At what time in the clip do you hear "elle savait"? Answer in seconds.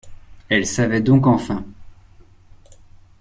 0.49-1.01